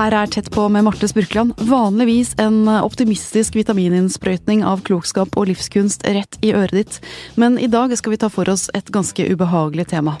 [0.00, 1.52] Her er Tett på med Marte Spurkland.
[1.68, 6.96] Vanligvis en optimistisk vitamininnsprøytning av klokskap og livskunst rett i øret ditt,
[7.36, 10.14] men i dag skal vi ta for oss et ganske ubehagelig tema.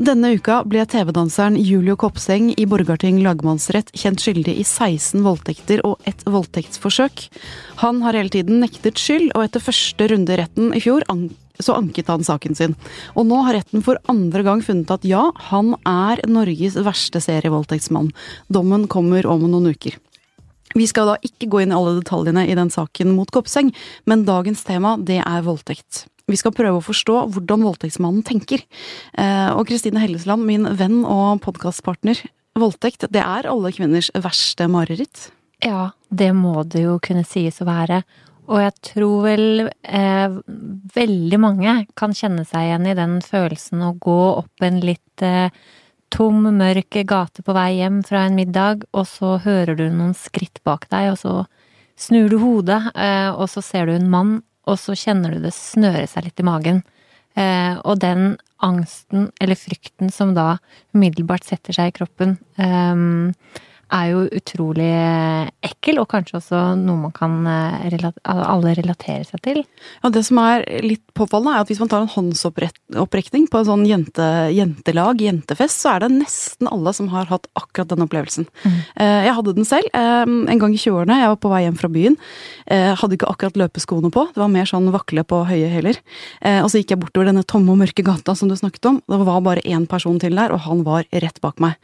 [0.00, 6.00] Denne uka ble TV-danseren Julio Kopseng i Borgarting lagmannsrett kjent skyldig i 16 voldtekter og
[6.08, 7.26] et voldtektsforsøk.
[7.84, 11.04] Han har hele tiden nektet skyld, og etter første runde i retten i fjor
[11.64, 12.76] så anket han saken sin.
[13.14, 18.12] Og nå har retten for andre gang funnet at ja, han er Norges verste serievoldtektsmann.
[18.52, 19.98] Dommen kommer om noen uker.
[20.78, 23.72] Vi skal da ikke gå inn i alle detaljene i den saken mot Kopseng,
[24.06, 26.04] men dagens tema det er voldtekt.
[26.30, 28.62] Vi skal prøve å forstå hvordan voldtektsmannen tenker.
[29.18, 32.22] Eh, og Kristine Hellesland, min venn og podkastpartner.
[32.58, 35.30] Voldtekt, det er alle kvinners verste mareritt?
[35.64, 38.04] Ja, det må det jo kunne sies å være.
[38.50, 40.38] Og jeg tror vel eh,
[40.94, 45.54] veldig mange kan kjenne seg igjen i den følelsen å gå opp en litt eh,
[46.10, 50.58] tom, mørk gate på vei hjem fra en middag, og så hører du noen skritt
[50.66, 51.34] bak deg, og så
[52.00, 55.54] snur du hodet, eh, og så ser du en mann, og så kjenner du det
[55.54, 56.82] snøre seg litt i magen.
[57.38, 58.34] Eh, og den
[58.66, 60.56] angsten eller frykten som da
[60.96, 64.88] umiddelbart setter seg i kroppen, eh, er jo utrolig
[65.66, 69.62] ekkel, og kanskje også noe man kan eh, alle relatere seg til.
[70.02, 73.68] Ja, Det som er litt påfallende, er at hvis man tar en håndsopprekning på en
[73.68, 78.48] sånn jente, jentelag, jentefest, så er det nesten alle som har hatt akkurat den opplevelsen.
[78.62, 78.78] Mm.
[79.02, 81.20] Eh, jeg hadde den selv eh, en gang i 20-årene.
[81.22, 82.18] Jeg var på vei hjem fra byen.
[82.70, 85.96] Hadde ikke akkurat løpeskoene på, det var mer sånn vakle på høye hæler.
[86.62, 89.00] Og så gikk jeg bortover denne tomme og mørke gata som du snakket om.
[89.10, 91.74] Det var bare én person til der, og han var rett bak meg.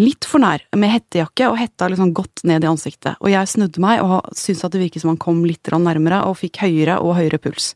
[0.00, 3.16] Litt for nær, med hette hettejakke og hetta liksom godt ned i ansiktet.
[3.20, 6.38] Og jeg snudde meg og syntes at det virket som han kom litt nærmere og
[6.40, 7.74] fikk høyere og høyere puls.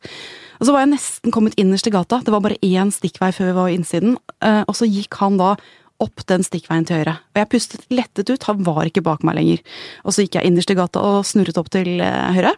[0.59, 3.51] Og så var jeg nesten kommet innerst i gata, det var bare én stikkvei før
[3.51, 5.55] vi var i innsiden, eh, og så gikk han da
[6.03, 7.15] opp den stikkveien til høyre.
[7.35, 9.63] Og jeg pustet lettet ut, han var ikke bak meg lenger.
[10.05, 12.57] Og så gikk jeg innerst i gata og snurret opp til eh, høyre,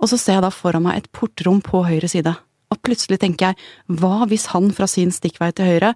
[0.00, 2.36] og så ser jeg da foran meg et portrom på høyre side.
[2.68, 5.94] Og plutselig tenker jeg, hva hvis han fra sin stikkvei til høyre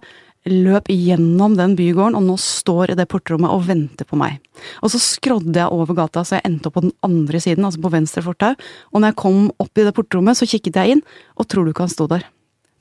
[0.49, 4.41] løp gjennom den bygården, og nå står i det portrommet og venter på meg.
[4.83, 7.83] Og så skrådde jeg over gata, så jeg endte opp på den andre siden, altså
[7.83, 8.51] på venstre fortau.
[8.91, 11.03] Og når jeg kom opp i det portrommet, så kikket jeg inn,
[11.39, 12.27] og tror du ikke han sto der?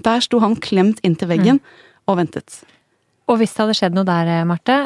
[0.02, 1.78] Der sto han klemt inntil veggen mm.
[2.10, 2.62] og ventet.
[3.30, 4.78] Og hvis det hadde skjedd noe der, Marte,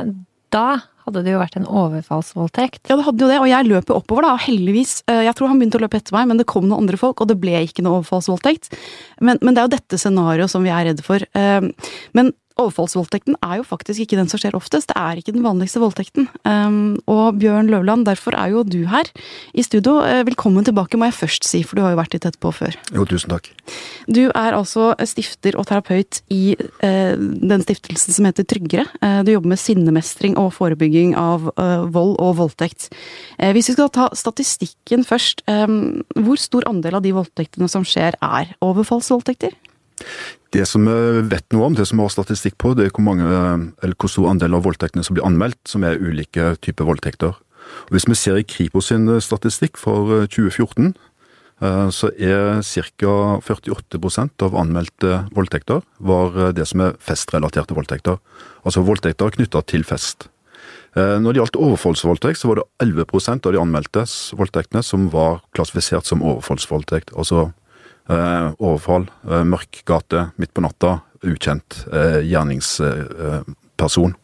[0.53, 0.69] da
[1.07, 2.83] hadde det jo vært en overfallsvoldtekt.
[2.91, 5.37] Ja, det hadde jo det, og jeg løp jo oppover, da, og heldigvis eh, Jeg
[5.39, 7.39] tror han begynte å løpe etter meg, men det kom noen andre folk, og det
[7.41, 8.73] ble ikke noe overfallsvoldtekt.
[9.23, 11.23] Men, men det er jo dette scenarioet som vi er redde for.
[11.23, 11.69] Eh,
[12.19, 14.89] men overfallsvoldtekten er jo faktisk ikke den som skjer oftest.
[14.91, 16.29] Det er ikke den vanligste voldtekten.
[16.49, 19.11] Um, og Bjørn Løvland, derfor er jo du her
[19.53, 19.99] i studio.
[20.01, 22.79] Uh, velkommen tilbake, må jeg først si, for du har jo vært litt etterpå før.
[22.97, 23.51] Jo, tusen takk.
[24.09, 28.89] Du er altså stifter og terapeut i uh, den stiftelsen som heter Tryggere.
[29.03, 31.51] Uh, du jobber med sinnemestring og forebygging av
[31.93, 32.89] vold og voldtekt.
[33.37, 38.17] Hvis vi skal ta statistikken først, um, hvor stor andel av de voldtektene som skjer,
[38.25, 39.55] er overfallsvoldtekter?
[40.55, 43.05] Det som vi vet noe om, det som vi har statistikk på, det er hvor,
[43.05, 43.27] mange,
[43.83, 47.35] eller hvor stor andel av voldtektene som blir anmeldt, som er ulike typer voldtekter.
[47.89, 50.95] Og hvis vi ser i Kripos sin statistikk for 2014,
[51.65, 53.17] eh, så er ca.
[53.43, 58.23] 48% av anmeldte voldtekter var eh, det som er festrelaterte voldtekter.
[58.63, 60.29] Altså voldtekter knytta til fest.
[60.97, 64.07] Eh, når det gjaldt overfallsvoldtekt, så var det 11% av de anmeldte
[64.39, 67.13] voldtektene som var klassifisert som overfallsvoldtekt.
[67.19, 67.66] Altså Eh,
[68.09, 74.15] overfall, eh, mørk gate midt på natta, ukjent eh, gjerningsperson.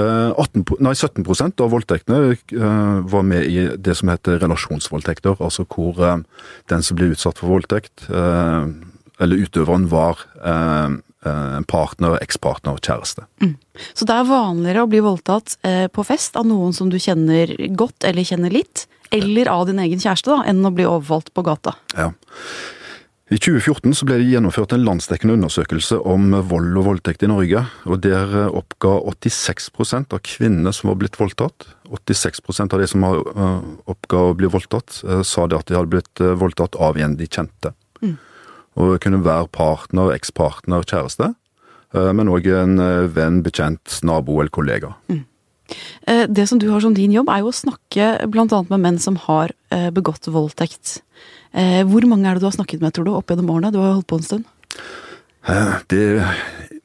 [0.00, 2.36] 18, nei, 17% av voldtektene
[3.10, 5.34] var med i det som heter relasjonsvoldtekter.
[5.42, 5.98] Altså hvor
[6.70, 11.02] den som ble utsatt for voldtekt, eller utøveren, var en
[11.66, 13.26] partner, ekspartner, kjæreste.
[13.42, 13.58] Mm.
[13.90, 15.58] Så det er vanligere å bli voldtatt
[15.90, 19.98] på fest av noen som du kjenner godt eller kjenner litt, eller av din egen
[19.98, 21.74] kjæreste, da, enn å bli overfalt på gata?
[21.98, 22.12] Ja.
[23.30, 27.60] I 2014 så ble det gjennomført en landsdekkende undersøkelse om vold og voldtekt i Norge.
[27.86, 33.60] og Der oppga 86% av kvinnene som var blitt voldtatt, 86% av de som eh,
[33.86, 37.14] oppga å bli voldtatt, eh, sa det at de hadde blitt eh, voldtatt av en
[37.14, 37.70] de kjente.
[38.02, 38.16] Mm.
[38.82, 41.34] Og det kunne være partner, ekspartner, kjæreste,
[41.90, 42.78] men òg en
[43.10, 44.92] venn, bekjent, nabo eller kollega.
[45.10, 45.24] Mm.
[46.30, 48.60] Det som du har som din jobb, er jo å snakke bl.a.
[48.70, 49.50] med menn som har
[49.90, 51.00] begått voldtekt.
[51.50, 53.72] Eh, hvor mange er det du har snakket med, tror du, opp gjennom årene?
[53.74, 54.46] Du har holdt på en stund.
[55.50, 56.04] Eh, det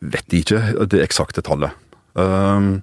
[0.02, 1.76] vet jeg ikke, det eksakte tallet.
[2.16, 2.80] Um,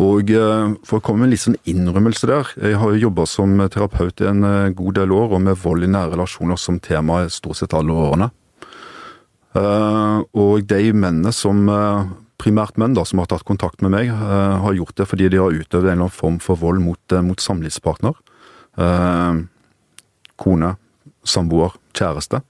[0.00, 2.52] og eh, for å komme med en litt sånn innrømmelse der.
[2.62, 4.44] Jeg har jo jobba som terapeut i en
[4.76, 8.30] god del år, og med vold i nære relasjoner som tema stort sett alle årene.
[9.56, 11.62] Og de mennene som
[12.36, 15.56] primært menn da, som har tatt kontakt med meg, har gjort det fordi de har
[15.56, 18.20] utøvd en eller annen form for vold mot, mot samlivspartner.
[20.36, 20.74] Kone,
[21.28, 22.42] samboer, kjæreste.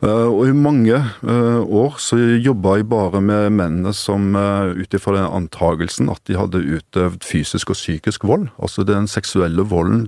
[0.00, 4.94] Eh, og i mange eh, år så jobba jeg bare med mennene som uh, ut
[4.96, 8.48] ifra den antagelsen at de hadde utøvd fysisk og psykisk vold.
[8.56, 10.06] Altså den seksuelle volden,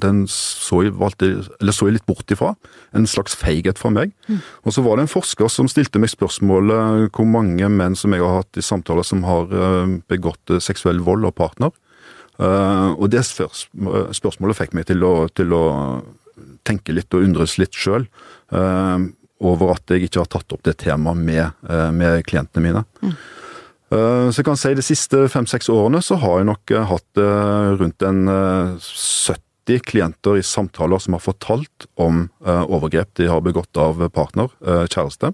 [0.00, 2.54] den så jeg, valgte, så jeg litt bort ifra.
[2.96, 4.14] En slags feighet fra meg.
[4.30, 4.40] Mm.
[4.64, 8.24] Og så var det en forsker som stilte meg spørsmålet hvor mange menn som jeg
[8.24, 9.52] har hatt i samtaler som har
[10.08, 11.74] begått seksuell vold av partner.
[12.40, 15.64] Og det spørsmålet fikk meg til å, til å
[16.66, 18.08] tenke litt og undres litt sjøl
[19.44, 22.84] over at jeg ikke har tatt opp det temaet med, uh, med klientene mine.
[23.02, 23.16] Mm.
[23.86, 27.20] Eh, så jeg kan si de siste fem-seks årene så har jeg nok eh, hatt
[27.78, 28.24] rundt en
[28.82, 35.32] 70 klienter i samtaler som har fortalt om overgrep de har begått av partner, kjæreste.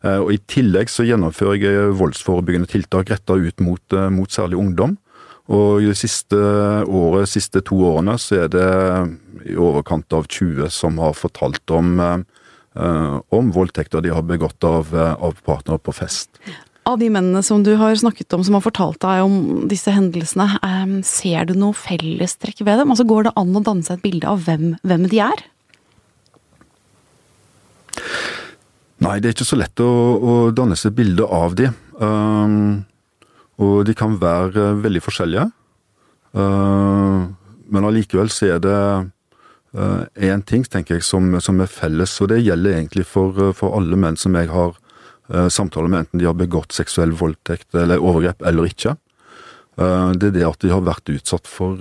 [0.00, 4.96] Og I tillegg så gjennomfører jeg voldsforebyggende tiltak retta ut mot, mot særlig ungdom.
[5.50, 6.38] Og i det siste
[6.86, 8.68] året, siste to årene så er det
[9.50, 11.98] i overkant av 20 som har fortalt om
[12.76, 16.28] Eh, om voldtekter de har begått av, eh, av partnere på fest.
[16.86, 20.58] Av de mennene som du har snakket om, som har fortalt deg om disse hendelsene,
[20.62, 22.90] um, ser du noe fellestrekk ved dem?
[22.90, 25.44] Altså Går det an å danne seg et bilde av hvem, hvem de er?
[29.00, 31.68] Nei, det er ikke så lett å, å danne seg et bilde av de.
[32.00, 32.86] Um,
[33.60, 35.48] og de kan være veldig forskjellige.
[36.30, 37.26] Uh,
[37.70, 38.76] men allikevel så er det
[40.18, 43.52] én uh, ting tenker jeg som, som, er felles, og det gjelder egentlig for, eh,
[43.54, 47.74] for alle menn som jeg har uh, samtaler med, enten de har begått seksuell voldtekt
[47.78, 48.96] eller overgrep eller ikke.
[49.80, 51.78] Det er det at de har vært utsatt for,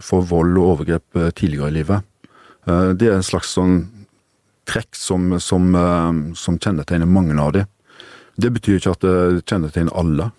[0.00, 2.06] for vold og overgrep tidligere i livet.
[2.96, 3.74] det er en slags sånn
[4.64, 5.66] trekk som, som,
[6.38, 7.68] som kjennetegner mange av dem.
[8.40, 10.30] Det betyr ikke at det kjennetegner alle.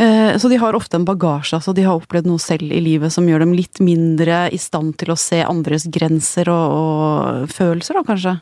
[0.00, 3.12] Eh, så de har ofte en bagasje, altså de har opplevd noe selv i livet
[3.14, 7.98] som gjør dem litt mindre i stand til å se andres grenser og, og følelser,
[7.98, 8.34] da kanskje?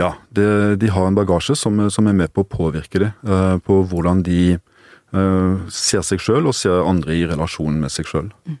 [0.00, 0.48] Ja, det,
[0.82, 3.12] de har en bagasje som, som, er med på å påvirke det.
[3.26, 4.56] Eh, på hvordan de
[5.16, 8.30] uh, ser seg sjøl og ser andre i relasjon med seg sjøl.
[8.48, 8.58] Mm.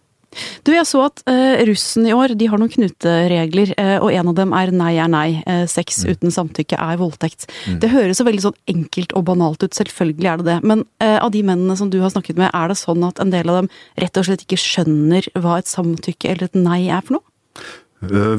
[0.64, 4.30] Du, jeg så at uh, russen i år de har noen knuteregler, uh, og en
[4.32, 5.26] av dem er nei er nei.
[5.46, 6.12] Uh, sex mm.
[6.12, 7.48] uten samtykke er voldtekt.
[7.66, 7.78] Mm.
[7.82, 10.58] Det høres så veldig sånn enkelt og banalt ut, selvfølgelig er det det.
[10.68, 13.50] Men av de mennene som du har snakket med, er det sånn at en del
[13.50, 13.68] av dem
[14.00, 17.26] rett og slett ikke skjønner hva et samtykke eller et nei er for noe?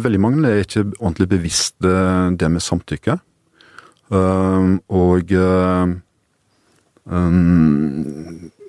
[0.04, 3.18] Veldig mange er ikke ordentlig bevisst det med samtykke.
[4.12, 5.94] Og um,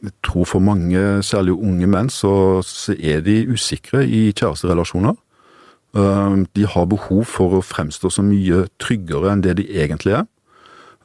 [0.05, 5.17] jeg tror for mange, særlig unge menn, så, så er de usikre i kjæresterelasjoner.
[5.95, 10.25] Uh, de har behov for å fremstå så mye tryggere enn det de egentlig er.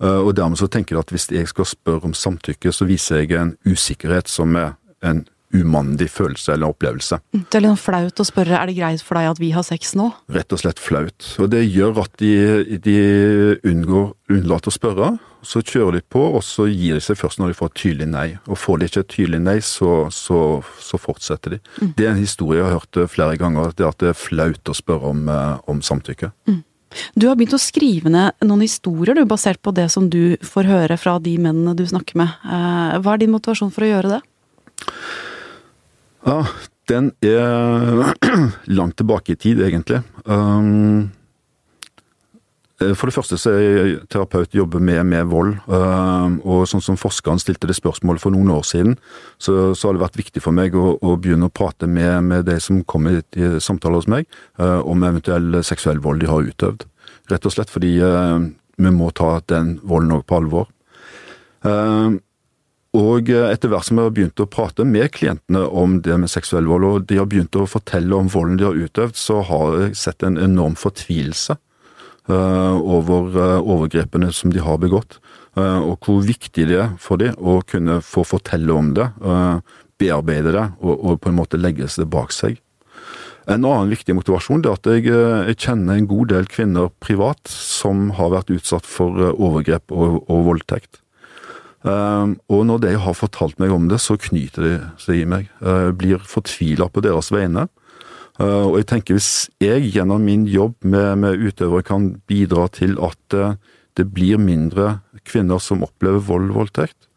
[0.01, 3.22] Uh, og dermed så tenker de at hvis jeg skal spørre om samtykke, så viser
[3.22, 4.74] jeg en usikkerhet som er
[5.06, 7.19] en umandig følelse eller opplevelse.
[7.34, 9.96] Det er litt flaut å spørre er det greit for deg at vi har sex
[9.98, 10.12] nå?
[10.34, 11.25] Rett og slett flaut.
[11.42, 13.00] Og det gjør at de, de
[13.68, 15.12] unngår, unnlater å spørre.
[15.46, 18.10] Så kjører de på, og så gir de seg først når de får et tydelig
[18.12, 18.28] nei.
[18.51, 20.40] Og får de ikke et tydelig nei, så, så,
[20.84, 21.62] så fortsetter de.
[21.80, 21.94] Mm.
[21.96, 24.75] Det er en historie jeg har hørt flere ganger, det at det er flaut å
[24.75, 26.34] spørre om, eh, om samtykke.
[26.50, 26.60] Mm.
[27.13, 30.70] Du har begynt å skrive ned noen historier du, basert på det som du får
[30.70, 32.38] høre fra de mennene du snakker med.
[32.44, 34.22] Eh, hva er din motivasjon for å gjøre det?
[36.26, 36.44] Ja,
[36.90, 38.16] den er
[38.80, 40.02] langt tilbake i tid, egentlig.
[40.26, 41.12] Um,
[42.82, 45.56] eh, for det første så er terapeut, jobber med, med vold.
[45.68, 48.98] Um, og sånn som forskeren stilte det spørsmålet for noen år siden,
[49.38, 52.48] så, så har det vært viktig for meg å, å begynne å prate med, med
[52.50, 54.30] de som kommer til samtaler hos meg,
[54.62, 56.88] uh, om eventuell seksuell vold de har utøvd.
[57.30, 58.42] Rett og slett fordi uh,
[58.80, 60.74] vi må ta den volden òg på alvor.
[62.98, 66.31] Og eh, etter hvert som jeg har begynt å prate med klientene om det med
[66.31, 69.75] seksuell vold, og de har begynt å fortelle om volden de har utøvd, så har
[69.84, 71.58] jeg sett en enorm fortvilelse
[72.31, 75.19] uh, over uh, overgrepene som de har begått.
[75.60, 79.10] Og hvor viktig det er for dem å kunne få fortelle om det,
[80.00, 82.62] bearbeide det og, på en måte legge det bak seg.
[83.50, 88.08] En annen viktig motivasjon er at jeg, jeg, kjenner en god del kvinner privat som
[88.15, 91.01] har vært utsatt for overgrep og, og voldtekt.
[91.88, 95.50] Ehm, og når de har fortalt meg om det, så knyter de seg i meg.
[95.63, 97.67] Jeg blir fortvila på deres vegne.
[98.39, 102.98] Ehm, og jeg tenker hvis jeg gjennom min jobb med, med utøvere kan bidra til
[103.03, 103.55] at eh,
[103.95, 107.09] det blir mindre kvinner som opplever vold og voldtekt,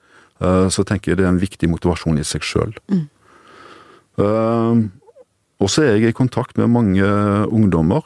[0.43, 2.75] eh, så tenker jeg det er en viktig motivasjon i seg sjøl.
[2.91, 3.07] Mm.
[4.23, 4.89] Ehm,
[5.63, 7.07] og så er jeg i kontakt med mange
[7.47, 8.03] ungdommer.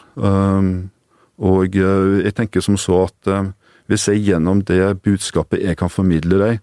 [1.37, 3.31] Og eh, jeg tenker som så at
[3.91, 6.63] hvis jeg gjennom det budskapet jeg kan formidle deg,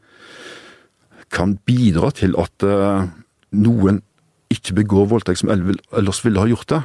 [1.34, 3.08] kan bidra til at uh,
[3.58, 4.02] noen
[4.54, 6.82] ikke begår voldtekt som ellers ville ha gjort det,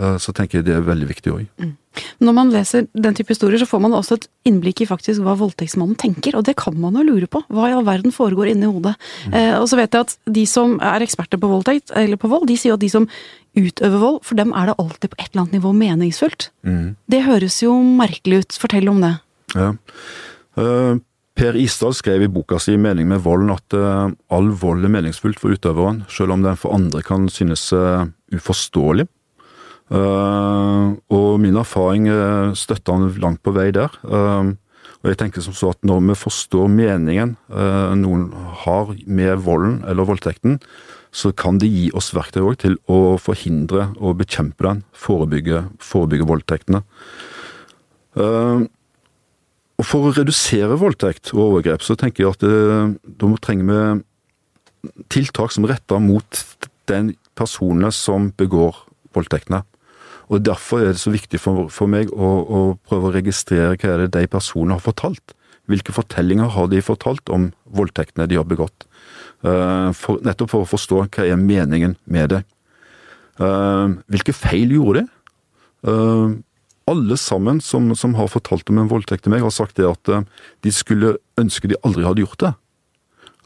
[0.00, 1.44] uh, så tenker jeg det er veldig viktig òg.
[1.60, 1.76] Mm.
[2.22, 5.34] Når man leser den type historier, så får man også et innblikk i faktisk hva
[5.40, 7.42] voldtektsmannen tenker, og det kan man jo lure på.
[7.50, 8.94] Hva i all verden foregår inni hodet?
[9.26, 9.34] Mm.
[9.34, 12.46] Eh, og så vet jeg at de som er eksperter på voldtekt, eller på vold,
[12.48, 13.08] de sier at de som
[13.58, 16.50] utøver vold, for dem er det alltid på et eller annet nivå meningsfullt.
[16.62, 16.86] Mm.
[17.10, 18.60] Det høres jo merkelig ut.
[18.62, 19.16] Fortell om det.
[19.56, 19.74] Ja.
[20.58, 20.98] Uh,
[21.40, 25.40] Per Isdal skrev i boka si 'Mening med volden' at uh, all vold er meningsfullt
[25.40, 28.04] for utøveren, selv om den for andre kan synes uh,
[28.34, 29.06] uforståelig.
[29.90, 33.90] Uh, og min erfaring uh, støtter han langt på vei der.
[34.04, 34.54] Uh,
[35.00, 37.30] og jeg tenker som så at når vi forstår meningen
[37.96, 38.26] noen
[38.66, 40.58] har med volden eller voldtekten,
[41.08, 46.28] så kan det gi oss verktøy òg til å forhindre og bekjempe den, forebygge, forebygge
[46.28, 46.82] voldtektene.
[49.80, 54.92] Og For å redusere voldtekt og overgrep, så tenker jeg at det, da trenger vi
[55.12, 56.40] tiltak som retter mot
[56.90, 58.76] den personene som begår
[59.16, 59.62] voldtektene.
[60.30, 63.94] Og Derfor er det så viktig for, for meg å, å, prøve å registrere hva
[63.94, 65.34] er det de personene har fortalt.
[65.70, 68.86] Hvilke fortellinger har de fortalt om voldtektene de har begått?
[69.40, 72.44] Uh, for, nettopp for å forstå hva er meningen med det.
[73.40, 75.18] Uh, hvilke feil gjorde de?
[75.88, 76.38] Uh,
[76.90, 80.10] alle sammen som, som, har fortalt om en voldtekt til meg, har sagt det at
[80.66, 82.52] de skulle ønske de aldri hadde gjort det.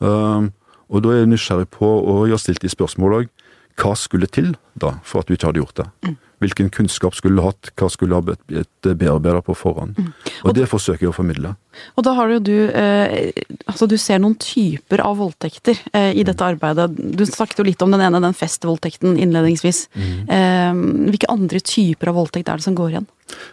[0.00, 3.28] og da er jeg nysgjerrig på, og jeg har stilt de spørsmål òg,
[3.80, 5.86] hva skulle til da for at du ikke hadde gjort det?
[6.06, 6.16] Mm.
[6.42, 9.98] Hvilken kunnskap skulle du hatt, hva skulle ha blitt bearbeidet på forhånd.
[9.98, 10.10] Mm.
[10.10, 11.54] Og, og det forsøker jeg å formidle.
[11.94, 13.30] Og da har du jo eh,
[13.70, 16.90] altså du ser noen typer av voldtekter eh, i dette arbeidet.
[16.94, 19.86] Du snakket jo litt om den ene, den festvoldtekten innledningsvis.
[19.94, 20.12] Mm.
[20.36, 23.10] Eh, hvilke andre typer av voldtekt er det som går igjen?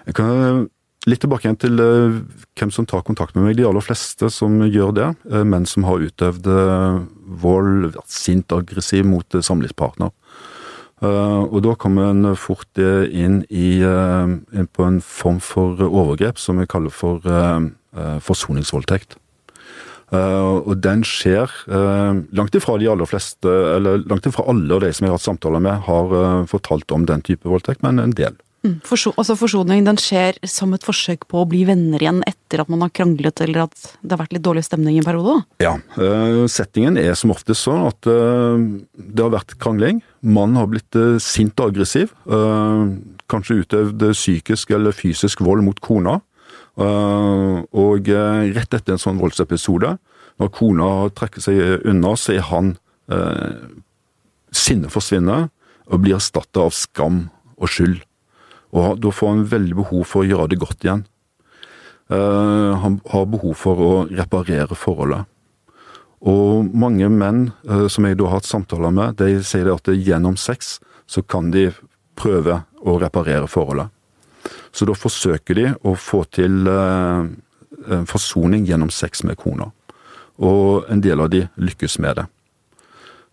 [0.10, 0.70] Jeg kan
[1.10, 2.18] Litt tilbake igjen til uh,
[2.60, 3.56] hvem som tar kontakt med meg.
[3.58, 5.08] De aller fleste som gjør det,
[5.50, 6.46] menn som har utøvd
[7.42, 10.12] vold, vært sint aggressiv mot samlivspartner.
[11.02, 15.82] Uh, og da kommer en fort uh, inn, i, uh, inn, på en form for
[15.88, 17.26] overgrep som vi kaller for
[18.24, 19.18] forsoningsvoldtekt.
[20.12, 21.52] og den skjer
[22.32, 25.60] langt ifra de aller fleste, eller langt ifra alle de som jeg har hatt samtaler
[25.60, 28.38] med, har fortalt om den type voldtekt, men en del.
[28.62, 28.76] Mm.
[28.86, 32.70] Forso altså Forsoning den skjer som et forsøk på å bli venner igjen etter at
[32.70, 35.40] man har kranglet eller at det har vært litt dårlig stemning i en periode?
[35.64, 38.62] Ja, uh, settingen er som oftest sånn at uh,
[38.94, 40.04] det har vært krangling.
[40.22, 42.14] Mannen har blitt uh, sint og aggressiv.
[43.32, 46.20] kanskje utøvd psykisk eller fysisk vold mot kona.
[46.76, 48.08] og
[48.56, 49.98] rett etter en sånn voldsepisode,
[50.40, 52.76] når kona trekker seg unna, så er han
[54.52, 55.48] Sinnet forsvinner
[55.88, 58.02] og blir erstatta av skam og skyld.
[58.72, 61.04] Og da får han veldig behov for å gjøre det godt igjen.
[62.12, 65.28] Uh, han har behov for å reparere forholdet.
[66.28, 70.36] Og mange menn uh, som jeg da har hatt samtaler med, de sier at gjennom
[70.40, 71.70] sex så kan de
[72.20, 73.92] prøve å reparere forholdet.
[74.76, 77.28] Så da forsøker de å få til uh,
[78.08, 79.70] forsoning gjennom sex med kona.
[80.42, 82.28] Og en del av de lykkes med det.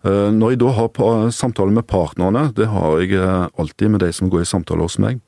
[0.03, 3.19] Når jeg da har samtaler med partnerne, det har jeg
[3.59, 5.19] alltid med de som går i samtaler hos meg,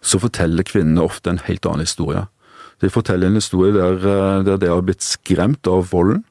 [0.00, 2.26] så forteller kvinnene ofte en helt annen historie.
[2.82, 6.24] De forteller en historie der, eh, der de har blitt skremt av volden.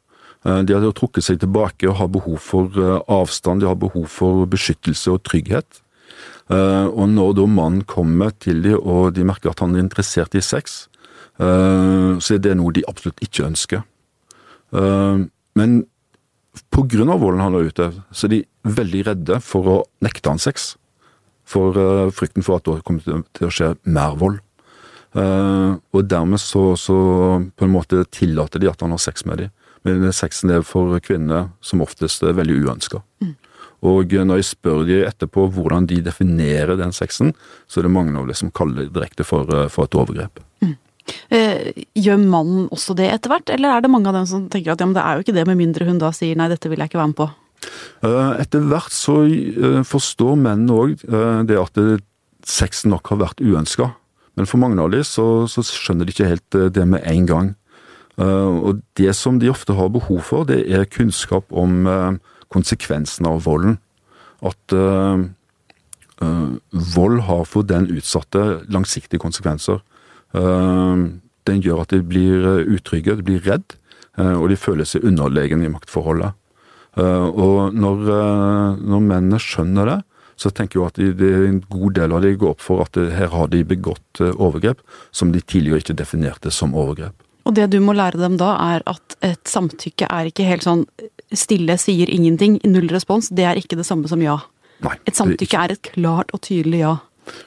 [0.46, 4.08] Eh, de har trukket seg tilbake og har behov for eh, avstand, de har behov
[4.08, 5.82] for beskyttelse og trygghet.
[6.52, 10.42] Og når da mannen kommer til dem og de merker at han er interessert i
[10.44, 10.90] sex,
[11.40, 13.86] så er det noe de absolutt ikke ønsker.
[15.56, 15.78] Men
[16.68, 20.74] av volden han har utøvd, så er de veldig redde for å nekte han sex
[21.52, 24.40] for uh, frykten for at det kommer til å skje mer vold.
[25.12, 26.96] Uh, og dermed så, så,
[27.60, 29.54] på en måte tillater de at han har sex med dem.
[29.88, 33.02] Men sexen er for kvinner som oftest er veldig uønska.
[33.24, 33.34] Mm.
[33.82, 37.34] Og når jeg spør de etterpå hvordan de definerer den sexen,
[37.66, 40.40] så er det mange av dem som kaller det direkte for, eh, for et overgrep.
[40.62, 40.76] Mm.
[41.34, 44.74] Eh, gjør mannen også det etter hvert, eller er det mange av dem som tenker
[44.74, 46.70] at ja, men det er jo ikke det, med mindre hun da sier nei, dette
[46.70, 47.30] vil jeg ikke være med på?
[48.02, 51.78] Eh, etter hvert så eh, forstår menn òg eh, det at
[52.50, 53.92] sexen nok har vært uønska.
[54.40, 57.50] Men for mange av dem så, så, skjønner de ikke helt det med en gang.
[58.22, 61.84] Og det som de ofte har behov for, det er kunnskap om
[62.54, 63.76] konsekvensen av volden.
[64.40, 64.76] At
[66.96, 69.84] vold har for den utsatte langsiktige konsekvenser.
[70.32, 73.76] Den gjør at de blir utrygge, de blir redd,
[74.16, 76.40] og de føler seg underlegen i maktforholdet.
[77.00, 80.00] Eh, og når, eh, når mennene skjønner det,
[80.42, 82.96] så tenker jeg at de, de, en god del av de går opp for at
[82.98, 84.82] det, her har de begått eh, overgrep
[85.16, 87.16] som de tidligere ikke definerte som overgrep.
[87.46, 90.86] Og det du må lære dem da, er at et samtykke er ikke helt sånn
[91.32, 93.32] stille, sier ingenting, null respons.
[93.34, 94.40] Det er ikke det samme som ja.
[94.82, 96.98] Nei, Et samtykke er et klart og tydelig ja.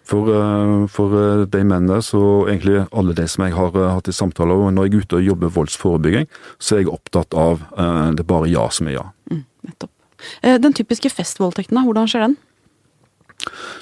[0.06, 4.08] For, eh, for eh, de mennene, så egentlig alle de som jeg har eh, hatt
[4.08, 6.28] i samtaler, og når jeg er ute og jobber voldsforebygging,
[6.62, 9.04] så er jeg opptatt av eh, det er bare ja som er ja.
[9.64, 9.92] Nettopp.
[10.42, 12.36] Eh, Den typiske festvoldtekten, hvordan skjer den?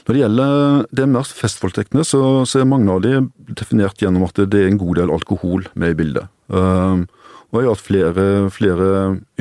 [0.06, 3.20] Når det gjelder det mer festvoldtektene, så, så er mange av de
[3.60, 6.30] definert gjennom at det er en god del alkohol med i bildet.
[6.48, 7.06] Um,
[7.52, 8.88] og jeg har hatt flere, flere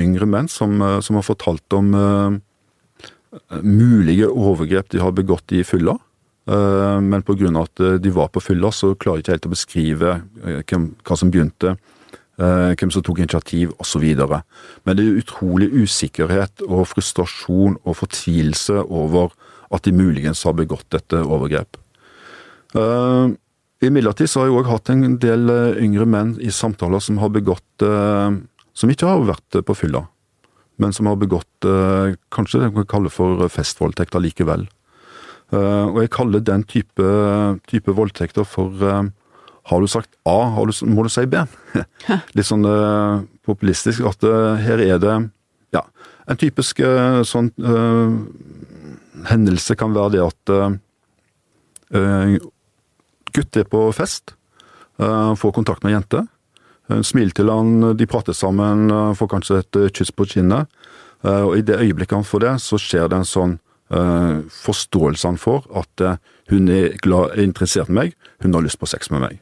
[0.01, 2.37] yngre menn som, eh, som har fortalt om uh,
[3.63, 5.95] mulige overgrep de har begått i fylla.
[6.49, 7.49] Uh, men pga.
[7.61, 11.17] at de var på fylla, så klarer de ikke helt å beskrive uh, hvem, hva
[11.17, 12.00] som begynte, uh,
[12.41, 14.05] hvem som tok initiativ osv.
[14.85, 19.35] Men det er utrolig usikkerhet og frustrasjon og fortvilelse over
[19.71, 21.77] at de muligens har begått dette overgrep.
[22.75, 23.35] Uh,
[23.81, 27.81] Imidlertid har jeg òg hatt en del eh, yngre menn i samtaler som har begått
[28.77, 30.03] Som ikke har vært på fylla,
[30.77, 31.65] men som har begått
[32.29, 34.67] kanskje det man kan kalle for festvoldtekter likevel.
[35.51, 37.07] og jeg kaller den type,
[37.67, 38.69] type voldtekter for
[39.69, 41.41] Har du sagt A, du, må du si B.
[42.35, 42.65] Litt sånn
[43.45, 44.25] populistisk at
[44.65, 45.17] her er det
[45.75, 45.83] Ja,
[46.25, 46.81] en typisk
[47.29, 47.51] sånn
[49.29, 50.53] hendelse kan være det at
[51.95, 52.37] uh,
[53.35, 54.35] gutt er på fest,
[55.01, 56.25] uh, får kontakt med jente.
[56.89, 60.71] Uh, smiler til han, de prater sammen, uh, får kanskje et kyss på kinnet.
[61.21, 63.59] og i det øyeblikket han får det, så skjer det en sånn
[63.91, 66.01] forståelse han får, at
[66.49, 69.35] hun er, glad, er interessert i meg, hun har lyst på sex med meg.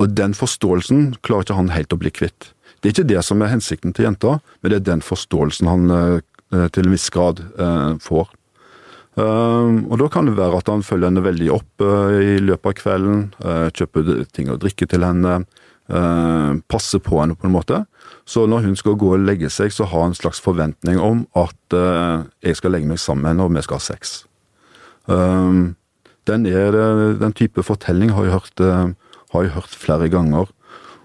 [0.00, 2.52] Og den forståelsen klarer ikke han helt å bli kvitt.
[2.80, 6.22] Det er ikke det som er hensikten til jenta, men det er den forståelsen han
[6.52, 7.40] til en viss grad
[8.02, 8.32] får.
[9.12, 12.76] Uh, og Da kan det være at han følger henne veldig opp i løpet av
[12.78, 13.26] kvelden.
[13.76, 15.44] Kjøper ting å drikke til henne.
[16.68, 17.84] passer på henne på en måte.
[18.24, 21.26] Så når hun skal gå og legge seg, så har han en slags forventning om
[21.36, 21.74] at
[22.40, 24.24] jeg skal legge meg sammen med henne, og vi skal ha sex.
[26.24, 26.78] Den, er,
[27.18, 28.62] den, type fortelling har jeg, hørt,
[29.32, 30.50] har jeg hørt flere ganger.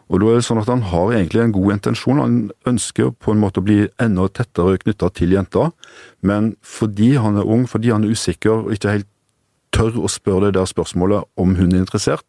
[0.07, 2.37] Og da er det sånn at Han har egentlig en god intensjon, han
[2.69, 5.71] ønsker på en måte å bli enda tettere knytta til jenta,
[6.23, 9.09] men fordi han er ung, fordi han er usikker og ikke helt
[9.75, 12.23] tør å spørre det der spørsmålet om hun er interessert,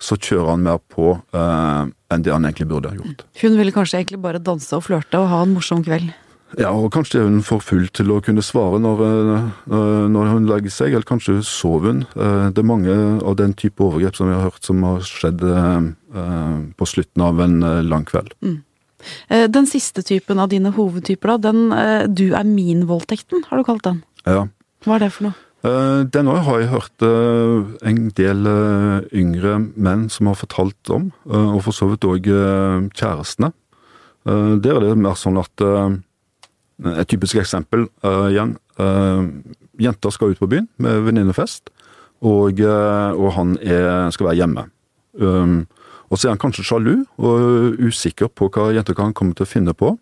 [0.00, 3.26] så kjører han mer på eh, enn det han egentlig burde ha gjort.
[3.42, 6.14] Hun ville kanskje egentlig bare danse og flørte og ha en morsom kveld?
[6.56, 10.46] Ja, og kanskje er hun for full til å kunne svare når, eh, når hun
[10.48, 12.06] legger seg, eller kanskje sover hun.
[12.16, 15.44] Eh, det er mange av den type overgrep som vi har hørt som har skjedd
[15.44, 18.32] eh, på slutten av en lang kveld.
[18.40, 18.62] Mm.
[19.28, 24.00] Den siste typen av dine hovedtyper, da, den du er min-voldtekten, har du kalt den?
[24.26, 24.48] Ja.
[24.82, 25.36] Hva er det for noe?
[26.10, 27.04] Den òg har jeg hørt
[27.86, 28.48] en del
[29.14, 32.26] yngre menn som har fortalt om, og for så vidt òg
[32.90, 33.52] kjærestene.
[34.26, 35.62] Der er det mer sånn at
[36.84, 38.56] et typisk eksempel uh, igjen.
[38.78, 39.26] Uh,
[39.82, 41.72] jenta skal ut på byen med venninnefest,
[42.22, 44.68] og, uh, og, han er, skal være hjemme.
[45.18, 45.60] Um,
[46.08, 49.50] og så er han kanskje sjalu og usikker på hva jenta kan komme til å
[49.50, 49.96] finne på.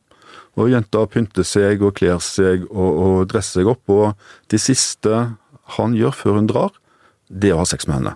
[0.56, 5.24] Og jenta pynter seg og kler seg og, og dresser seg opp, og det siste
[5.76, 6.78] han gjør før hun drar,
[7.28, 8.14] det er å ha sex med henne.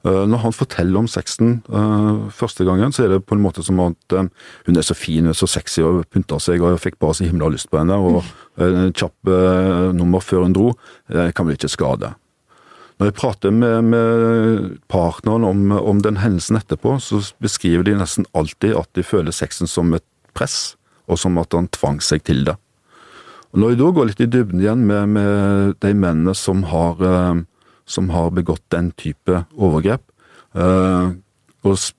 [0.00, 3.60] Eh, når han forteller om sexen uh, første gangen, så er det på en måte
[3.60, 4.30] som at um,
[4.64, 7.18] hun er så fin, hun er så sexy og pynta seg, og jeg fikk bare
[7.18, 7.98] så himla lyst på henne.
[8.00, 10.72] Og uh, kjapp uh, nummer før hun dro,
[11.10, 12.14] kan vel ikke skade.
[13.00, 18.28] Når jeg prater med, med partneren om, om, den hendelsen etterpå, så beskriver de nesten
[18.36, 20.04] alltid at de føler sexen som et
[20.36, 22.56] press, og som at han tvang seg til det.
[23.52, 27.00] Og når jeg da går litt i dybden igjen med, med de mennene som har
[27.90, 30.02] som har begått den type overgrep,
[30.54, 31.10] uh,
[31.66, 31.90] og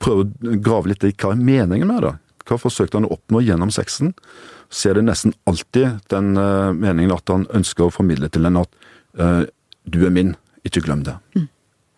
[0.00, 2.14] prøve å grave litt i hva er meningen med det.
[2.48, 4.14] Hva forsøkte han å oppnå gjennom sexen?
[4.72, 8.64] Så er det nesten alltid den uh, meningen at han ønsker å formidle til henne
[8.64, 9.42] at uh,
[9.84, 10.34] du er min,
[10.66, 11.16] ikke glem det.
[11.36, 11.48] Mm.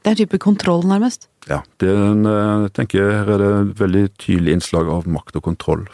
[0.03, 1.29] Det er en type kontroll, nærmest?
[1.47, 1.61] Ja.
[1.79, 5.85] Det er en, jeg tenker jeg er det veldig tydelig innslag av makt og kontroll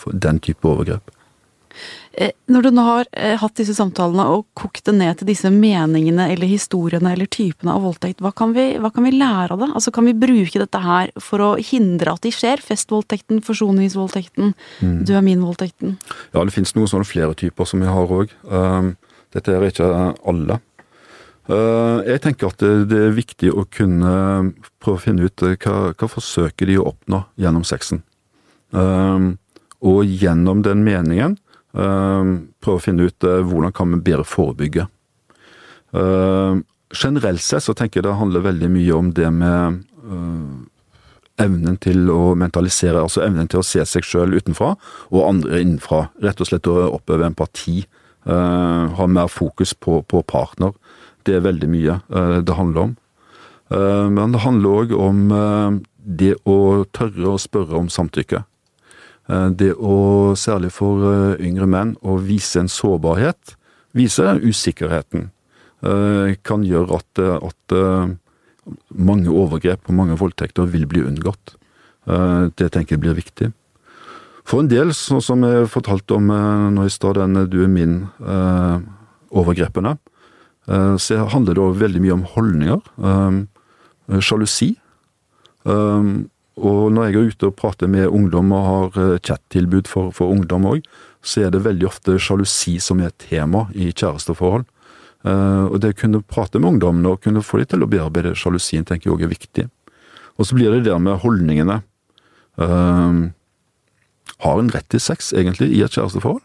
[0.00, 1.08] for den type overgrep.
[2.14, 5.50] Eh, når du nå har eh, hatt disse samtalene og kokt det ned til disse
[5.50, 9.64] meningene eller historiene eller typene av voldtekt, hva kan vi, hva kan vi lære av
[9.64, 9.70] det?
[9.74, 12.62] Altså Kan vi bruke dette her for å hindre at de skjer?
[12.62, 15.00] Festvoldtekten, forsoningsvoldtekten, mm.
[15.08, 15.96] du er min-voldtekten?
[16.34, 18.32] Ja, det finnes noen sånne flere typer som vi har òg.
[18.46, 18.94] Um,
[19.34, 19.90] dette er ikke
[20.22, 20.60] alle.
[21.50, 24.14] Uh, jeg tenker at det, er viktig å kunne
[24.80, 28.04] prøve å finne ut hva, hva forsøker de å oppnå gjennom sexen.
[28.70, 29.34] Um,
[29.84, 31.36] og gjennom den meningen
[31.74, 34.86] prøve å finne ut eh, hvordan kan vi bedre forebygge.
[35.94, 36.62] Ehm,
[36.94, 42.06] generelt sett så tenker jeg det handler veldig mye om det med eh, evnen til
[42.14, 44.74] å mentalisere, altså evnen til å se seg sjøl utenfra
[45.10, 46.08] og andre innenfra.
[46.22, 47.84] Rett og slett å oppøve empati.
[48.24, 50.70] Uh, ha mer fokus på, på, partner.
[51.28, 51.98] Det er veldig mye
[52.40, 52.94] det handler om.
[53.68, 55.18] Uh, men det handler òg om
[55.98, 56.56] det å
[56.96, 58.40] tørre å spørre om samtykke.
[59.28, 59.94] Det å,
[60.36, 61.00] særlig for
[61.40, 63.54] yngre menn, å vise en sårbarhet,
[63.96, 65.30] vise usikkerheten,
[66.44, 67.76] kan gjøre at, at
[68.88, 71.56] mange overgrep og mange voldtekter vil bli unngått.
[72.06, 73.48] Eh, det tenker jeg blir viktig.
[74.44, 79.92] For en del, som jeg fortalte om eh, nå i stad, den du er min-overgrepene,
[80.68, 82.80] eh, så handler det òg veldig mye om holdninger.
[84.20, 84.70] Sjalusi.
[86.54, 90.68] Og når jeg er ute og prater med ungdom og har chat-tilbud for, for ungdom
[90.70, 90.84] òg,
[91.24, 94.66] så er det veldig ofte sjalusi som er et tema i kjæresteforhold.
[95.24, 98.34] Uh, og det å kunne prate med ungdommene og kunne få dem til å bearbeide
[98.36, 99.66] sjalusien, tenker jeg òg er viktig.
[100.36, 101.80] Og så blir det det med holdningene.
[102.60, 103.32] Uh,
[104.44, 106.44] har en rett til sex, egentlig, i et kjæresteforhold?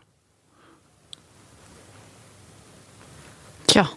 [3.69, 3.89] Tja.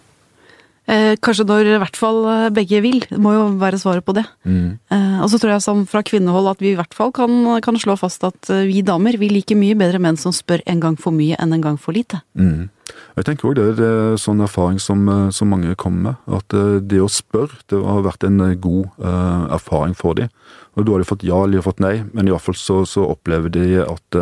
[0.90, 3.04] Eh, kanskje når i hvert fall eh, begge vil.
[3.06, 4.24] Det må jo være svaret på det.
[4.42, 4.80] Mm.
[4.90, 7.30] Eh, og så tror jeg som fra kvinnehold at vi i hvert fall kan,
[7.62, 10.82] kan, slå fast at eh, vi damer vi liker mye bedre menn som spør en
[10.82, 12.18] gang for mye enn en gang for lite.
[12.34, 12.66] Mm.
[13.14, 16.34] Jeg tenker også det, er sånn erfaring som, eh, som, mange kommer med.
[16.40, 16.58] At
[16.90, 20.32] det å spørre det har vært en god uh, erfaring for dem.
[20.74, 22.58] Og Da har de fått ja eller de har fått nei, men i hvert fall
[22.58, 24.18] så, så opplever de at,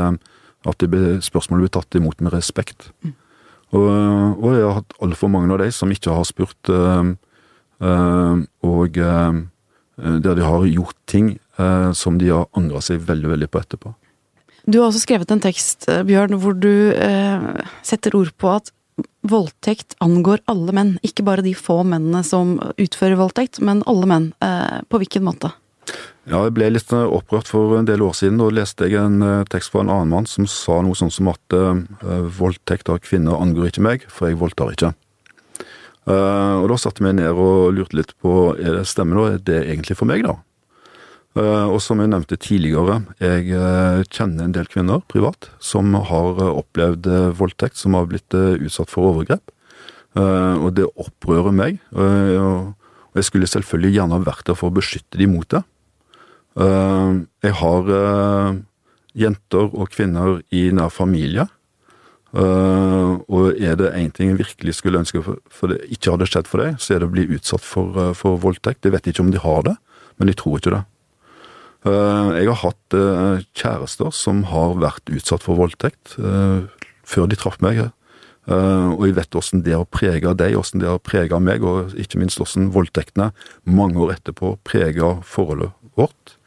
[0.68, 0.86] at
[1.24, 2.90] spørsmålet blir tatt imot med respekt.
[3.06, 3.14] Mm.
[3.70, 3.86] Og,
[4.40, 7.12] og, jeg har hatt altfor mange av de som ikke har spurt, øh,
[7.78, 9.40] øh, og øh,
[10.00, 11.38] der de har gjort ting
[11.92, 13.90] som de har angra seg veldig, veldig på etterpå.
[14.64, 16.88] Du har også skrevet en tekst, Bjørn, hvor du
[17.84, 18.70] setter ord på at
[19.28, 20.94] voldtekt angår alle menn.
[21.04, 24.30] Ikke bare de få mennene som utfører voldtekt, men alle menn.
[24.88, 25.52] på hvilken måte?
[26.28, 28.38] Ja, jeg ble litt eh, opprørt for en del år siden.
[28.38, 31.30] Da leste jeg en eh, tekst fra en annen mann som sa noe sånn som
[31.32, 31.80] at uh,
[32.36, 34.92] voldtekt av kvinner angår ikke meg, for jeg voldtar ikke.
[36.10, 39.58] Og Da satte meg ned og lurte litt på er det stemmer da, er det
[39.60, 40.32] egentlig for meg, da?
[41.70, 43.52] Og som jeg nevnte tidligere, jeg
[44.10, 47.06] kjenner en del kvinner privat som har opplevd
[47.38, 49.52] voldtekt, som har blitt utsatt for overgrep.
[50.16, 51.78] og det opprører meg.
[51.92, 52.74] og
[53.14, 55.62] jeg skulle selvfølgelig gjerne vært der for å beskytte dem mot det.
[56.58, 57.12] Eh,
[57.46, 58.58] jeg har eh,
[59.18, 61.48] jenter og kvinner i nær familie.
[62.30, 66.46] Uh, og er det én ting jeg virkelig skulle ønske for, det ikke hadde skjedd
[66.46, 68.86] for deg, så er det å bli utsatt for, for voldtekt.
[68.86, 69.72] Jeg vet ikke om de har det,
[70.14, 70.82] men jeg tror ikke det.
[71.90, 72.96] Jeg har hatt
[73.58, 76.14] kjærester som har vært utsatt for voldtekt
[77.10, 77.88] før de traff meg.
[78.46, 82.22] og jeg vet åssen det har prega deg, åssen det har prega meg, og ikke
[82.22, 83.32] minst åssen voldtektene
[83.66, 86.38] mange år etterpå prega forholdet vårt.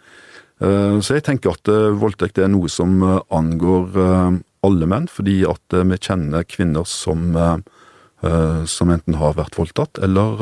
[0.61, 3.97] Eh, så jeg tenker at eh, voldtekt er noe som eh, angår
[4.63, 7.33] alle menn, fordi at vi kjenner kvinner som,
[8.71, 10.39] som enten har vært voldtatt eller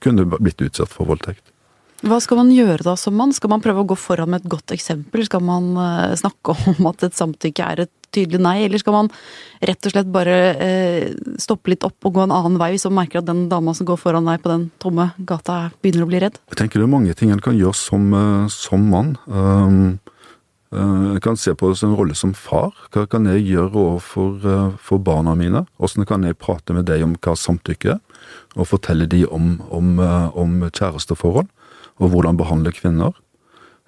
[0.00, 1.52] kunne blitt utsatt for voldtekt.
[2.00, 3.34] Hva skal man gjøre da som mann?
[3.36, 5.26] Skal man prøve å gå foran med et godt eksempel?
[5.28, 5.74] Skal man
[6.16, 9.10] snakke om at et samtykke er et tydelig nei, eller skal man
[9.60, 11.08] rett og slett bare eh,
[11.40, 13.88] stoppe litt opp og gå en annen vei hvis man merker at den dama som
[13.88, 16.40] går foran deg på den tomme gata, begynner å bli redd?
[16.52, 19.14] Jeg tenker det er mange ting en kan gjøre som, eh, som mann.
[19.26, 20.00] Um,
[20.70, 22.70] jeg kan se på det som en rolle som far.
[22.94, 25.64] Hva kan jeg gjøre overfor uh, for barna mine?
[25.82, 27.98] Hvordan kan jeg prate med dem om hva samtykke er?
[28.54, 29.98] Og fortelle dem om, om,
[30.38, 31.50] om kjæresteforhold,
[31.98, 33.18] og hvordan behandle kvinner.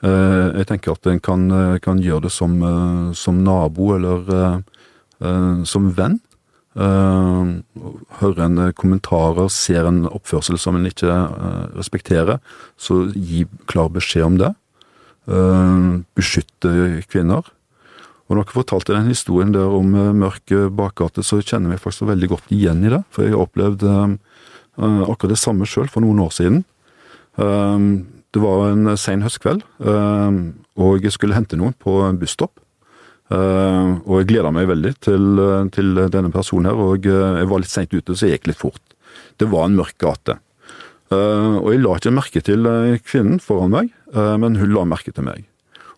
[0.02, 4.62] Eh, jeg tenker at en kan, eh, kan, gjøre det som, eh, som nabo eller
[5.64, 6.18] som venn.
[6.74, 11.06] Hører en kommentarer, ser en oppførsel som en ikke
[11.76, 12.40] respekterer,
[12.76, 14.56] så gi klar beskjed om det.
[16.16, 17.44] Beskytte kvinner.
[18.26, 22.28] Og når dere fortalte den historien der om mørk bakgate, så kjenner jeg faktisk veldig
[22.28, 23.04] godt igjen i det.
[23.12, 24.18] For jeg har opplevd
[24.76, 26.64] akkurat det samme sjøl for noen år siden.
[28.32, 30.36] Det var en sen høstkveld, eh,
[30.80, 32.62] og jeg skulle hente noen på en busstopp.
[33.32, 35.42] Eh, og jeg gleda meg veldig til,
[35.72, 38.96] til, denne personen her, og jeg var litt seint ute, så jeg gikk litt fort.
[39.40, 40.38] Det var en mørk gate.
[41.12, 42.68] Eh, og jeg la ikke merke til
[43.04, 45.46] kvinnen foran meg, men hun la merke til meg.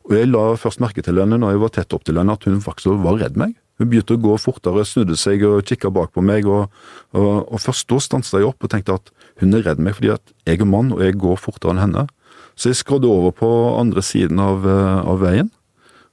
[0.07, 2.47] Og jeg la først merke til henne når jeg var tett opp til henne, at
[2.47, 3.55] hun faktisk var redd meg.
[3.81, 6.71] Hun begynte å gå fortere, snudde seg og kikka bak på meg, og,
[7.15, 9.11] og, og først da stansa jeg opp og tenkte at
[9.43, 12.05] hun er redd meg fordi at jeg er mann og jeg går fortere enn henne.
[12.55, 15.51] Så jeg skrådde over på andre siden av, eh, av veien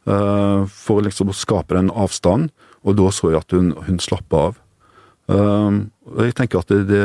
[0.10, 2.50] uh, for liksom å skape den avstanden,
[2.82, 4.62] og da så jeg at hun, hun slappa av.
[5.30, 7.04] Uh, og jeg tenker at det, det,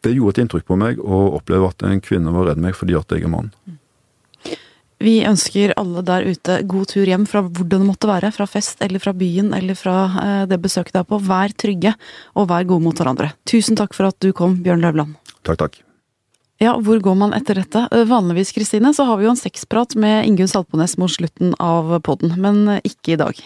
[0.00, 2.96] det, gjorde et inntrykk på meg å oppleve at en kvinne var redd meg fordi
[2.96, 3.52] at jeg er mann.
[4.96, 8.32] Vi ønsker alle der ute god tur hjem fra hvordan det måtte være.
[8.32, 11.20] Fra fest eller fra byen eller fra det besøket du er på.
[11.20, 11.92] Vær trygge,
[12.32, 13.34] og vær gode mot hverandre.
[13.44, 15.18] Tusen takk for at du kom, Bjørn Løvland.
[15.44, 15.82] Takk, takk.
[16.62, 17.82] Ja, hvor går man etter dette?
[17.92, 21.90] Eh, Vanligvis, Kristine, så har vi jo en sexprat med Ingunn Salpones mot slutten av
[22.06, 23.40] podden, men eh, ikke i dag.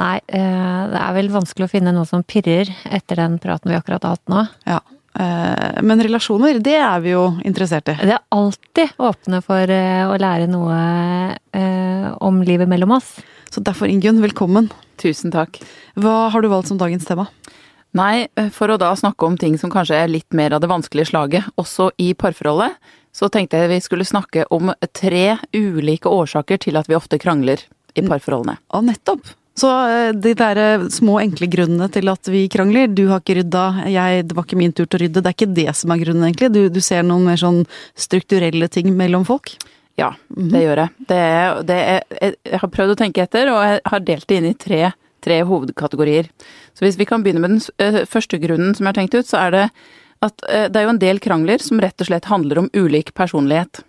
[0.00, 3.76] Nei, eh, det er vel vanskelig å finne noe som pirrer etter den praten vi
[3.76, 4.46] akkurat har hatt nå.
[4.64, 4.78] Ja.
[5.20, 7.98] eh, Men relasjoner, det er vi jo interessert i.
[8.00, 10.80] Det er alltid åpne for å lære noe
[11.52, 13.18] eh, om livet mellom oss.
[13.52, 14.72] Så derfor, Ingunn, velkommen.
[14.98, 15.60] Tusen takk.
[16.00, 17.28] Hva har du valgt som dagens tema?
[17.94, 21.12] Nei, for å da snakke om ting som kanskje er litt mer av det vanskelige
[21.12, 22.74] slaget, også i parforholdet,
[23.14, 27.62] så tenkte jeg vi skulle snakke om tre ulike årsaker til at vi ofte krangler
[27.94, 28.58] i parforholdene.
[28.74, 29.30] Ja, nettopp.
[29.54, 33.38] Så eh, de der eh, små enkle grunnene til at vi krangler, du har ikke
[33.38, 35.94] rydda, jeg, det var ikke min tur til å rydde, det er ikke det som
[35.94, 36.50] er grunnen egentlig.
[36.56, 37.62] Du, du ser noen mer sånn
[37.94, 39.54] strukturelle ting mellom folk.
[39.94, 41.06] Ja, det gjør jeg.
[41.06, 44.40] Det er, det er, jeg har prøvd å tenke etter, og jeg har delt det
[44.40, 44.82] inn i tre,
[45.24, 46.28] tre hovedkategorier.
[46.76, 49.30] Så hvis vi kan begynne med den eh, første grunnen som jeg har tenkt ut,
[49.30, 49.64] så er det
[50.24, 53.14] at eh, det er jo en del krangler som rett og slett handler om ulik
[53.16, 53.82] personlighet.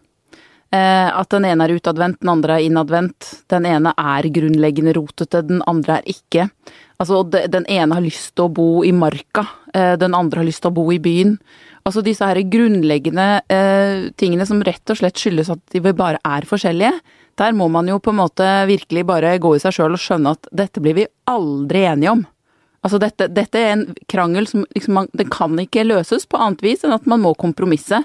[0.75, 3.29] Eh, At den ene er utadvendt, den andre er innadvendt.
[3.51, 6.49] Den ene er grunnleggende rotete, den andre er ikke.
[6.99, 9.43] Altså, den ene har lyst til å bo i marka,
[9.99, 11.33] den andre har lyst til å bo i byen.
[11.83, 13.25] Altså disse her grunnleggende
[14.15, 16.93] tingene som rett og slett skyldes at de bare er forskjellige.
[17.39, 20.35] Der må man jo på en måte virkelig bare gå i seg sjøl og skjønne
[20.37, 22.23] at dette blir vi aldri enige om.
[22.85, 26.61] Altså dette, dette er en krangel som liksom man, det kan ikke løses på annet
[26.63, 28.03] vis enn at man må kompromisse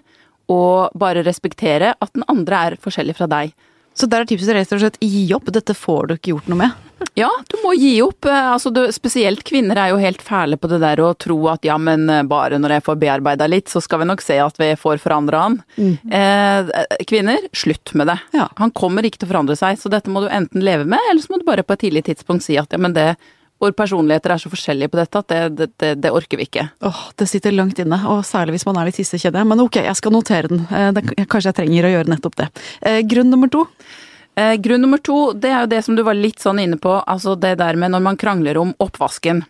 [0.51, 3.53] og bare respektere at den andre er forskjellig fra deg.
[3.95, 6.63] Så der er tipset rett og slett gi opp, dette får du ikke gjort noe
[6.65, 6.90] med.
[7.19, 8.25] Ja, du må gi opp.
[8.29, 11.65] Eh, Altså, du, spesielt kvinner er jo helt fæle på det der å tro at
[11.67, 14.59] ja, men eh, bare når jeg får bearbeida litt, så skal vi nok se at
[14.61, 15.59] vi får forandra han.
[15.79, 16.71] Eh,
[17.09, 18.19] kvinner, slutt med det.
[18.37, 18.49] Ja.
[18.61, 21.23] Han kommer ikke til å forandre seg, så dette må du enten leve med, eller
[21.25, 23.15] så må du bare på et tidlig tidspunkt si at ja, men det
[23.61, 26.63] våre personligheter er så forskjellige på dette at det, det, det, det orker vi ikke.
[26.89, 29.51] Åh, det sitter langt inne, og særlig hvis man er litt hisse, kjenner jeg.
[29.53, 30.63] Men ok, jeg skal notere den.
[30.73, 32.47] Eh, kanskje jeg trenger å gjøre nettopp det.
[32.81, 33.67] Eh, Grunn nummer to.
[34.41, 36.95] Eh, grunn nummer to, det er jo det som du var litt sånn inne på,
[37.05, 39.43] altså det der med når man krangler om oppvasken.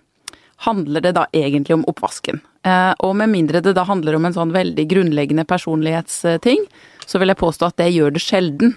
[0.67, 2.41] Handler det da egentlig om oppvasken?
[2.67, 6.65] Eh, og med mindre det da handler om en sånn veldig grunnleggende personlighetsting,
[7.07, 8.75] så vil jeg påstå at det gjør det sjelden.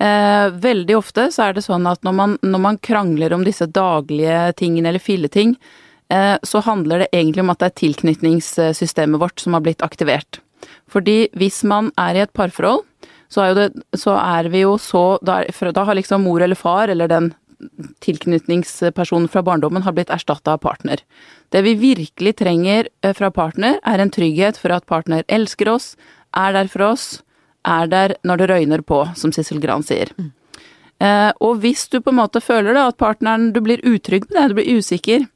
[0.00, 3.68] Eh, veldig ofte så er det sånn at når man, når man krangler om disse
[3.68, 5.56] daglige tingene eller filleting,
[6.12, 10.42] eh, så handler det egentlig om at det er tilknytningssystemet vårt som har blitt aktivert.
[10.90, 12.84] Fordi hvis man er i et parforhold,
[13.30, 16.58] så er, det, så er vi jo så da, er- da har liksom mor eller
[16.58, 17.30] far, eller den
[18.00, 21.02] tilknytningspersonen fra barndommen, har blitt erstatta av partner.
[21.52, 25.92] Det vi virkelig trenger eh, fra partner, er en trygghet for at partner elsker oss,
[26.36, 27.08] er der for oss,
[27.68, 30.12] er der når det røyner på, som Sissel Gran sier.
[31.00, 34.38] Eh, og hvis du på en måte føler da at partneren, du blir utrygg med
[34.40, 35.28] det, du blir usikker,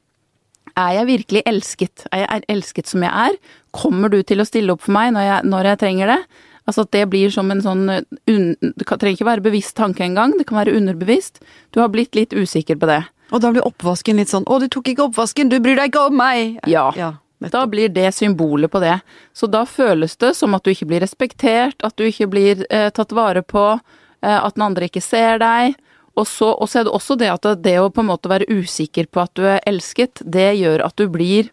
[0.75, 2.07] er jeg virkelig elsket?
[2.11, 3.37] Er jeg elsket som jeg er?
[3.75, 6.19] Kommer du til å stille opp for meg når jeg, når jeg trenger det?
[6.65, 10.33] Altså at det blir som en sånn un, Det trenger ikke være bevisst tanke engang,
[10.37, 11.43] det kan være underbevisst.
[11.71, 13.03] Du har blitt litt usikker på det.
[13.33, 16.07] Og da blir oppvasken litt sånn 'Å, du tok ikke oppvasken, du bryr deg ikke
[16.09, 16.59] om meg'.
[16.69, 16.91] Ja.
[16.95, 17.13] ja.
[17.39, 18.99] Da blir det symbolet på det.
[19.33, 22.89] Så da føles det som at du ikke blir respektert, at du ikke blir eh,
[22.89, 23.79] tatt vare på,
[24.21, 25.75] eh, at den andre ikke ser deg.
[26.15, 28.31] Og så, og så er det også det at det, det å på en måte
[28.31, 31.51] være usikker på at du er elsket, det gjør at du blir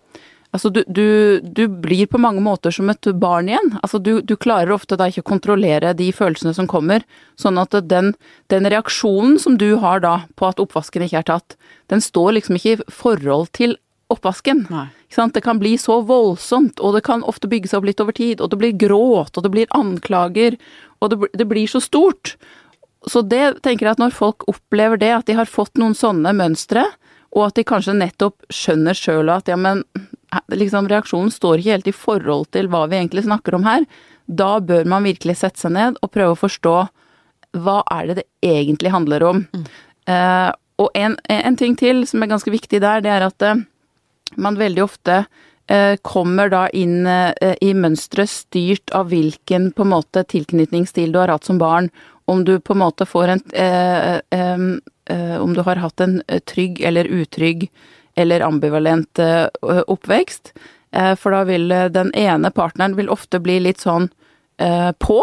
[0.52, 3.70] Altså du, du, du blir på mange måter som et barn igjen.
[3.80, 7.06] Altså du, du klarer ofte da ikke å kontrollere de følelsene som kommer.
[7.40, 8.12] Sånn at den,
[8.52, 11.56] den reaksjonen som du har da på at oppvasken ikke er tatt,
[11.88, 13.78] den står liksom ikke i forhold til
[14.12, 14.66] oppvasken.
[15.08, 18.40] Det kan bli så voldsomt, og det kan ofte bygge seg opp litt over tid,
[18.44, 20.58] og det blir gråt, og det blir anklager,
[21.00, 22.36] og det, det blir så stort.
[23.08, 26.34] Så det tenker jeg at når folk opplever det, at de har fått noen sånne
[26.36, 26.84] mønstre,
[27.32, 29.80] og at de kanskje nettopp skjønner sjøl at ja, men
[30.52, 33.86] liksom reaksjonen står ikke helt i forhold til hva vi egentlig snakker om her,
[34.26, 36.76] da bør man virkelig sette seg ned og prøve å forstå
[37.62, 39.44] hva er det det egentlig handler om.
[40.08, 43.60] Eh, og en, en ting til som er ganske viktig der, det er at eh,
[44.40, 45.24] man veldig ofte
[45.68, 51.20] eh, kommer da inn eh, i mønsteret styrt av hvilken på en måte tilknytningsstil du
[51.20, 51.90] har hatt som barn.
[52.30, 56.80] Om du på en måte får en eh, eh, Om du har hatt en trygg
[56.80, 57.66] eller utrygg
[58.14, 60.52] eller ambivalent eh, oppvekst.
[60.92, 64.10] Eh, for da vil eh, den ene partneren vil ofte bli litt sånn
[65.02, 65.16] på.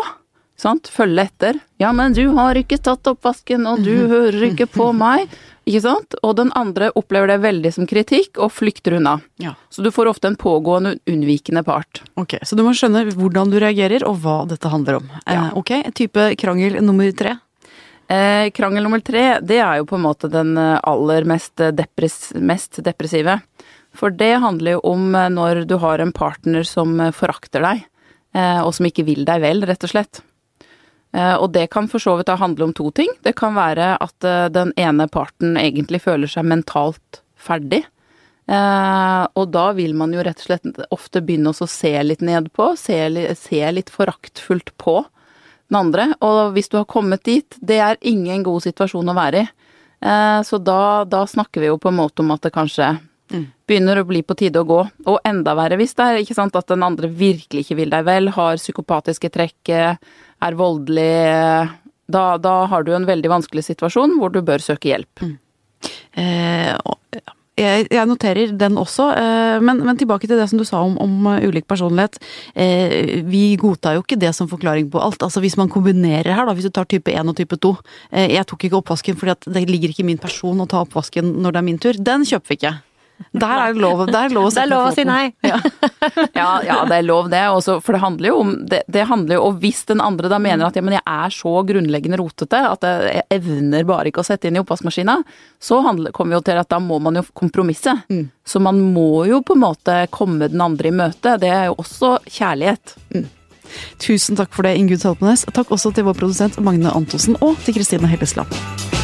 [0.59, 0.89] Sant?
[0.91, 1.59] Følge etter.
[1.79, 5.29] 'Ja, men du har ikke tatt oppvasken, og du hører ikke på meg.'
[5.69, 6.15] Ikke sant?
[6.25, 9.19] Og den andre opplever det veldig som kritikk, og flykter unna.
[9.37, 9.53] Ja.
[9.69, 12.01] Så du får ofte en pågående unnvikende part.
[12.17, 15.11] Ok, Så du må skjønne hvordan du reagerer, og hva dette handler om.
[15.27, 15.51] Ja.
[15.51, 17.37] Eh, ok, type krangel nummer tre.
[18.09, 22.31] Eh, krangel nummer tre, det er jo på en måte den eh, aller mest, depres
[22.33, 23.35] mest depressive.
[23.93, 27.85] For det handler jo om eh, når du har en partner som forakter deg,
[28.33, 30.23] eh, og som ikke vil deg vel, rett og slett.
[31.13, 33.13] Eh, og det kan for så vidt handle om to ting.
[33.25, 37.85] Det kan være at den ene parten egentlig føler seg mentalt ferdig.
[38.49, 42.71] og da vil man jo rett og slett ofte begynne å se litt ned på,
[42.75, 42.97] se,
[43.37, 45.03] se litt foraktfullt på
[45.69, 46.09] den andre.
[46.25, 49.49] Og hvis du har kommet dit, det er ingen god situasjon å være i.
[49.99, 52.93] Eh, så da, da snakker vi jo på en måte om at det kanskje
[53.33, 53.45] mm.
[53.67, 54.79] begynner å bli på tide å gå.
[55.11, 58.07] Og enda verre hvis det er ikke sant, at den andre virkelig ikke vil deg
[58.07, 61.11] vel, har psykopatiske trekk, er voldelig.
[62.09, 65.25] Da, da har du en veldig vanskelig situasjon hvor du bør søke hjelp.
[65.25, 65.35] Mm.
[66.19, 66.73] Eh,
[67.59, 70.97] jeg, jeg, noterer den også, eh, men, men, tilbake til det som du sa om,
[71.01, 72.19] om eh, ulik personlighet.
[72.55, 75.23] Eh, vi godtar jo ikke det som forklaring på alt.
[75.25, 77.75] Altså Hvis man kombinerer her, da, hvis du tar type 1 og type 2
[78.29, 81.55] Jeg tok ikke oppvasken fordi det ligger ikke i min person å ta oppvasken når
[81.55, 81.99] det er min tur.
[81.99, 82.77] Den kjøper vi ikke.
[83.31, 85.29] Der er det lov, er lov, det er lov å si nei.
[85.45, 85.59] Ja.
[86.39, 86.47] ja.
[86.65, 87.41] ja, det er lov det.
[87.53, 90.39] Også, for det handler jo om det, det, handler jo, Og hvis den andre da
[90.41, 94.27] mener at ja, men jeg er så grunnleggende rotete at jeg evner bare ikke å
[94.27, 95.19] sette inn i oppvaskmaskina,
[95.61, 97.95] så handler, kommer vi jo til at da må man jo kompromisse.
[98.09, 98.29] Mm.
[98.47, 101.37] Så man må jo på en måte komme den andre i møte.
[101.41, 102.95] Det er jo også kjærlighet.
[103.15, 103.27] Mm.
[104.01, 105.45] Tusen takk for det, Ingunn Salpenes.
[105.53, 108.97] Takk også til vår produsent Magne Antonsen og til Kristine Hellesland.